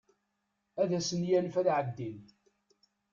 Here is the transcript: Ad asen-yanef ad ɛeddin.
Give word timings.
Ad 0.81 0.91
asen-yanef 0.97 1.55
ad 1.57 1.67
ɛeddin. 1.77 2.19